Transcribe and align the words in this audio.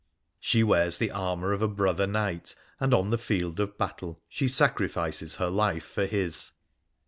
She 0.39 0.63
wears 0.63 0.97
the 0.97 1.11
armour 1.11 1.53
of 1.53 1.61
a 1.61 1.67
brother 1.67 2.07
knight, 2.07 2.55
and 2.79 2.91
on 2.91 3.11
the 3.11 3.19
field 3.19 3.57
cf 3.57 3.77
battle 3.77 4.19
she 4.27 4.47
sacrifices 4.47 5.35
her 5.35 5.51
life 5.51 5.85
for 5.85 6.07
his. 6.07 6.53